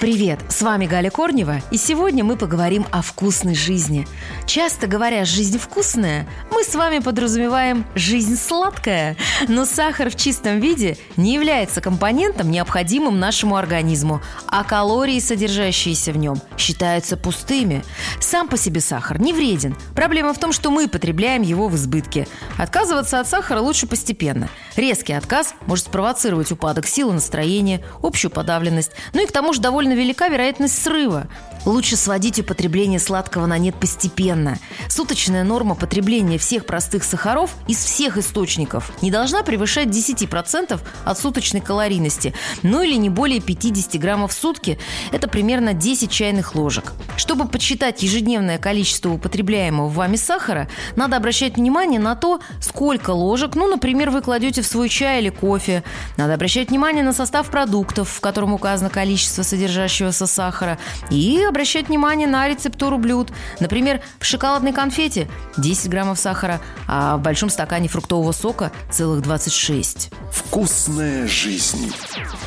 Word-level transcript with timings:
Привет, 0.00 0.38
с 0.48 0.62
вами 0.62 0.86
Галя 0.86 1.10
Корнева, 1.10 1.60
и 1.72 1.76
сегодня 1.76 2.22
мы 2.22 2.36
поговорим 2.36 2.86
о 2.92 3.02
вкусной 3.02 3.56
жизни. 3.56 4.06
Часто 4.46 4.86
говоря 4.86 5.24
«жизнь 5.24 5.58
вкусная», 5.58 6.28
мы 6.52 6.62
с 6.62 6.76
вами 6.76 7.00
подразумеваем 7.00 7.84
«жизнь 7.96 8.36
сладкая», 8.36 9.16
но 9.48 9.64
сахар 9.64 10.08
в 10.08 10.14
чистом 10.14 10.60
виде 10.60 10.96
не 11.16 11.34
является 11.34 11.80
компонентом, 11.80 12.48
необходимым 12.48 13.18
нашему 13.18 13.56
организму, 13.56 14.22
а 14.46 14.62
калории, 14.62 15.18
содержащиеся 15.18 16.12
в 16.12 16.16
нем, 16.16 16.40
считаются 16.56 17.16
пустыми. 17.16 17.82
Сам 18.20 18.46
по 18.46 18.56
себе 18.56 18.80
сахар 18.80 19.20
не 19.20 19.32
вреден. 19.32 19.76
Проблема 19.96 20.32
в 20.32 20.38
том, 20.38 20.52
что 20.52 20.70
мы 20.70 20.86
потребляем 20.86 21.42
его 21.42 21.66
в 21.66 21.74
избытке. 21.74 22.28
Отказываться 22.56 23.18
от 23.18 23.26
сахара 23.26 23.60
лучше 23.60 23.88
постепенно. 23.88 24.48
Резкий 24.76 25.14
отказ 25.14 25.54
может 25.66 25.86
спровоцировать 25.86 26.52
упадок 26.52 26.86
силы 26.86 27.14
настроения, 27.14 27.82
общую 28.00 28.30
подавленность, 28.30 28.92
ну 29.12 29.24
и 29.24 29.26
к 29.26 29.32
тому 29.32 29.52
же 29.52 29.60
довольно 29.60 29.87
довольно 29.88 30.00
велика 30.00 30.28
вероятность 30.28 30.82
срыва. 30.82 31.28
Лучше 31.64 31.96
сводить 31.96 32.38
употребление 32.38 32.98
сладкого 32.98 33.46
на 33.46 33.58
нет 33.58 33.74
постепенно. 33.74 34.58
Суточная 34.88 35.44
норма 35.44 35.74
потребления 35.74 36.38
всех 36.38 36.64
простых 36.64 37.04
сахаров 37.04 37.54
из 37.66 37.84
всех 37.84 38.16
источников 38.16 38.92
не 39.02 39.10
должна 39.10 39.42
превышать 39.42 39.88
10% 39.88 40.80
от 41.04 41.18
суточной 41.18 41.60
калорийности, 41.60 42.32
ну 42.62 42.82
или 42.82 42.94
не 42.94 43.10
более 43.10 43.40
50 43.40 44.00
граммов 44.00 44.32
в 44.32 44.34
сутки– 44.34 44.78
это 45.12 45.28
примерно 45.28 45.74
10 45.74 46.10
чайных 46.10 46.54
ложек. 46.54 46.92
Чтобы 47.16 47.46
подсчитать 47.48 48.02
ежедневное 48.02 48.58
количество 48.58 49.10
употребляемого 49.10 49.88
вами 49.88 50.16
сахара, 50.16 50.68
надо 50.96 51.16
обращать 51.16 51.56
внимание 51.56 52.00
на 52.00 52.14
то, 52.14 52.40
сколько 52.60 53.10
ложек, 53.10 53.56
ну, 53.56 53.66
например, 53.68 54.10
вы 54.10 54.22
кладете 54.22 54.62
в 54.62 54.66
свой 54.66 54.88
чай 54.88 55.20
или 55.20 55.28
кофе. 55.28 55.82
Надо 56.16 56.34
обращать 56.34 56.70
внимание 56.70 57.02
на 57.04 57.12
состав 57.12 57.50
продуктов, 57.50 58.08
в 58.08 58.20
котором 58.20 58.54
указано 58.54 58.88
количество 58.88 59.42
содержащегося 59.78 60.26
сахара, 60.26 60.78
и 61.10 61.42
обращать 61.48 61.88
внимание 61.88 62.26
на 62.26 62.48
рецептуру 62.48 62.98
блюд. 62.98 63.28
Например, 63.60 64.00
в 64.18 64.24
шоколадной 64.24 64.72
конфете 64.72 65.28
10 65.56 65.88
граммов 65.88 66.18
сахара, 66.18 66.60
а 66.86 67.16
в 67.16 67.22
большом 67.22 67.50
стакане 67.50 67.88
фруктового 67.88 68.32
сока 68.32 68.72
целых 68.90 69.22
26. 69.22 70.10
Вкусная 70.32 71.26
жизнь. 71.28 71.92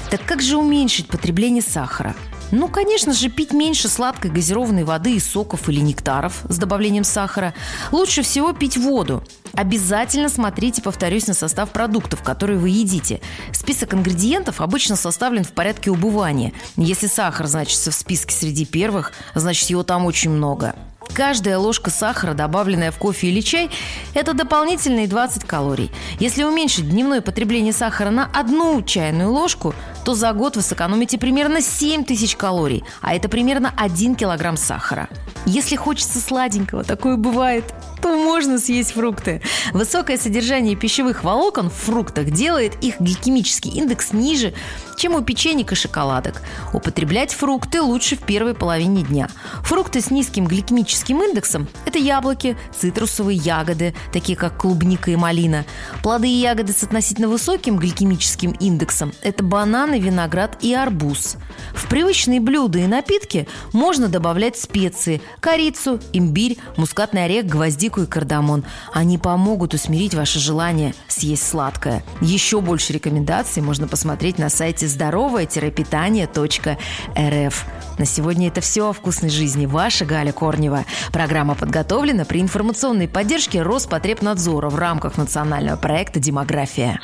Так 0.10 0.26
как 0.26 0.42
же 0.42 0.58
уменьшить 0.58 1.08
потребление 1.08 1.64
сахара? 1.64 2.16
Ну, 2.52 2.68
конечно 2.68 3.14
же, 3.14 3.30
пить 3.30 3.54
меньше 3.54 3.88
сладкой 3.88 4.30
газированной 4.30 4.84
воды 4.84 5.16
и 5.16 5.20
соков 5.20 5.70
или 5.70 5.80
нектаров 5.80 6.44
с 6.50 6.58
добавлением 6.58 7.04
сахара. 7.04 7.54
Лучше 7.92 8.22
всего 8.24 8.52
пить 8.54 8.78
воду. 8.78 9.24
Обязательно 9.54 10.30
смотрите, 10.30 10.82
повторюсь, 10.82 11.28
на 11.28 11.34
состав 11.34 11.72
продуктов, 11.72 12.24
которые 12.24 12.60
вы 12.60 12.70
едите. 12.70 13.22
Список 13.54 13.94
ингредиентов 13.94 14.62
обычно 14.62 14.96
составлен 14.96 15.44
в 15.44 15.52
порядке 15.52 15.92
убывания. 15.92 16.54
Если 16.76 17.08
сахар 17.08 17.48
значится 17.48 17.92
в 17.92 17.96
списке 17.96 18.36
среди 18.36 18.66
первых, 18.66 19.14
значит 19.34 19.70
его 19.70 19.84
там 19.84 20.06
очень 20.06 20.32
много. 20.32 20.76
Каждая 21.14 21.58
ложка 21.58 21.90
сахара, 21.90 22.34
добавленная 22.34 22.92
в 22.92 22.98
кофе 22.98 23.28
или 23.28 23.42
чай, 23.42 23.70
это 24.14 24.34
дополнительные 24.34 25.08
20 25.08 25.44
калорий. 25.44 25.92
Если 26.20 26.44
уменьшить 26.44 26.90
дневное 26.90 27.22
потребление 27.22 27.74
сахара 27.74 28.12
на 28.12 28.30
одну 28.34 28.82
чайную 28.82 29.32
ложку, 29.32 29.76
то 30.06 30.16
за 30.16 30.32
год 30.32 30.56
вы 30.56 30.62
сэкономите 30.62 31.18
примерно 31.18 31.62
7 31.62 32.06
тысяч 32.06 32.36
калорий, 32.36 32.84
а 33.02 33.14
это 33.14 33.28
примерно 33.28 33.74
1 33.76 34.16
килограмм 34.16 34.56
сахара. 34.56 35.10
Если 35.46 35.76
хочется 35.76 36.20
сладенького, 36.20 36.84
такое 36.84 37.18
бывает, 37.18 37.66
то 38.02 38.16
можно 38.16 38.58
съесть 38.58 38.94
фрукты. 38.94 39.42
Высокое 39.74 40.18
содержание 40.18 40.76
пищевых 40.76 41.24
волокон 41.24 41.70
в 41.70 41.74
фруктах 41.74 42.32
делает 42.32 42.84
их 42.84 43.00
гликемический 43.00 43.72
индекс 43.72 44.12
ниже, 44.12 44.54
чем 44.98 45.16
у 45.16 45.22
печенек 45.22 45.72
и 45.72 45.76
шоколадок. 45.76 46.42
Употреблять 46.74 47.34
фрукты 47.34 47.82
лучше 47.82 48.16
в 48.16 48.20
первой 48.20 48.54
половине 48.54 49.04
дня. 49.04 49.30
Фрукты 49.64 50.02
с 50.02 50.12
низким 50.12 50.46
гликемическим 50.48 51.11
индексом– 51.20 51.68
это 51.86 51.98
яблоки, 51.98 52.56
цитрусовые 52.78 53.38
ягоды, 53.38 53.96
такие 54.14 54.38
как 54.38 54.58
клубника 54.58 55.10
и 55.10 55.16
малина. 55.16 55.66
Плоды 56.04 56.28
и 56.28 56.40
ягоды 56.40 56.74
с 56.74 56.84
относительно 56.84 57.28
высоким 57.28 57.78
гликемическим 57.78 58.52
индексом– 58.52 59.14
это 59.22 59.44
бананы, 59.44 60.00
виноград 60.00 60.58
и 60.62 60.74
арбуз. 60.74 61.38
В 61.74 61.88
привычные 61.88 62.40
блюда 62.40 62.80
и 62.80 62.88
напитки 62.88 63.48
можно 63.74 64.08
добавлять 64.08 64.58
специи– 64.58 65.22
корицу, 65.40 66.00
имбирь, 66.14 66.58
мускатный 66.78 67.26
орех, 67.26 67.48
гвоздику 67.48 68.02
и 68.02 68.06
кардамон. 68.06 68.64
Они 68.94 69.18
помогут 69.18 69.74
усмирить 69.74 70.14
ваше 70.14 70.40
желание 70.40 70.94
съесть 71.08 71.48
сладкое. 71.48 72.04
Еще 72.22 72.62
больше 72.62 72.94
рекомендаций 72.94 73.64
можно 73.64 73.88
посмотреть 73.88 74.38
на 74.38 74.50
сайте 74.50 74.88
здоровое-питание.рф. 74.88 77.66
На 77.98 78.06
сегодня 78.06 78.48
это 78.48 78.62
все 78.62 78.90
о 78.90 78.94
вкусной 78.94 79.30
жизни. 79.30 79.66
Ваша 79.66 80.06
Галя 80.06 80.32
Корнева. 80.32 80.86
Программа 81.12 81.56
подготовлена 81.56 82.26
при 82.26 82.42
информационной 82.42 83.08
поддержке 83.08 83.62
Роспотребнадзора 83.62 84.70
в 84.70 84.76
рамках 84.76 85.18
национального 85.18 85.78
проекта 85.78 86.20
«Демография». 86.20 87.00